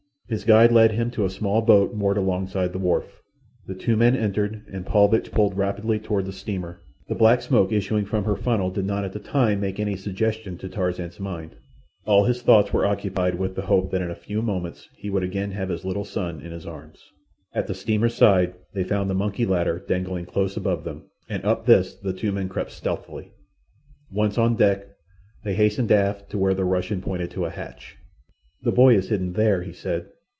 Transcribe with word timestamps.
His 0.31 0.45
guide 0.45 0.71
led 0.71 0.93
him 0.93 1.11
to 1.11 1.25
a 1.25 1.29
small 1.29 1.61
boat 1.61 1.93
moored 1.93 2.15
alongside 2.17 2.71
the 2.71 2.79
wharf. 2.79 3.21
The 3.67 3.75
two 3.75 3.97
men 3.97 4.15
entered, 4.15 4.63
and 4.71 4.85
Paulvitch 4.85 5.29
pulled 5.29 5.57
rapidly 5.57 5.99
toward 5.99 6.25
the 6.25 6.31
steamer. 6.31 6.79
The 7.09 7.15
black 7.15 7.41
smoke 7.41 7.73
issuing 7.73 8.05
from 8.05 8.23
her 8.23 8.37
funnel 8.37 8.69
did 8.71 8.85
not 8.85 9.03
at 9.03 9.11
the 9.11 9.19
time 9.19 9.59
make 9.59 9.77
any 9.77 9.97
suggestion 9.97 10.57
to 10.59 10.69
Tarzan's 10.69 11.19
mind. 11.19 11.57
All 12.05 12.23
his 12.23 12.41
thoughts 12.43 12.71
were 12.71 12.85
occupied 12.85 13.35
with 13.35 13.55
the 13.55 13.63
hope 13.63 13.91
that 13.91 14.01
in 14.01 14.09
a 14.09 14.15
few 14.15 14.41
moments 14.41 14.87
he 14.95 15.09
would 15.09 15.21
again 15.23 15.51
have 15.51 15.67
his 15.67 15.83
little 15.83 16.05
son 16.05 16.39
in 16.39 16.53
his 16.53 16.65
arms. 16.65 17.03
At 17.53 17.67
the 17.67 17.75
steamer's 17.75 18.13
side 18.13 18.53
they 18.73 18.85
found 18.85 19.11
a 19.11 19.13
monkey 19.13 19.45
ladder 19.45 19.83
dangling 19.85 20.27
close 20.27 20.55
above 20.55 20.85
them, 20.85 21.09
and 21.27 21.43
up 21.43 21.65
this 21.65 21.93
the 21.93 22.13
two 22.13 22.31
men 22.31 22.47
crept 22.47 22.71
stealthily. 22.71 23.33
Once 24.09 24.37
on 24.37 24.55
deck 24.55 24.85
they 25.43 25.55
hastened 25.55 25.91
aft 25.91 26.29
to 26.29 26.37
where 26.37 26.53
the 26.53 26.63
Russian 26.63 27.01
pointed 27.01 27.31
to 27.31 27.43
a 27.43 27.49
hatch. 27.49 27.97
"The 28.63 28.71
boy 28.71 28.95
is 28.95 29.09
hidden 29.09 29.33
there," 29.33 29.61
he 29.63 29.73
said. 29.73 30.07